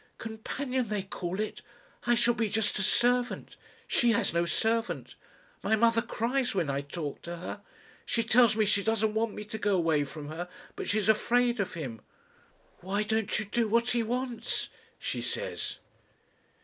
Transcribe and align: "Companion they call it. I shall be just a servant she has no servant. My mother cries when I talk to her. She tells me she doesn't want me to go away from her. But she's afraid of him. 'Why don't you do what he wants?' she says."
"Companion 0.17 0.87
they 0.87 1.03
call 1.03 1.39
it. 1.39 1.61
I 2.07 2.15
shall 2.15 2.33
be 2.33 2.49
just 2.49 2.79
a 2.79 2.81
servant 2.81 3.55
she 3.87 4.13
has 4.13 4.33
no 4.33 4.47
servant. 4.47 5.13
My 5.61 5.75
mother 5.75 6.01
cries 6.01 6.55
when 6.55 6.71
I 6.71 6.81
talk 6.81 7.21
to 7.21 7.35
her. 7.37 7.61
She 8.03 8.23
tells 8.23 8.55
me 8.55 8.65
she 8.65 8.81
doesn't 8.83 9.13
want 9.13 9.35
me 9.35 9.43
to 9.43 9.59
go 9.59 9.75
away 9.75 10.03
from 10.05 10.29
her. 10.29 10.49
But 10.75 10.89
she's 10.89 11.07
afraid 11.07 11.59
of 11.59 11.75
him. 11.75 12.01
'Why 12.79 13.03
don't 13.03 13.37
you 13.37 13.45
do 13.45 13.67
what 13.67 13.91
he 13.91 14.01
wants?' 14.01 14.69
she 14.97 15.21
says." 15.21 15.77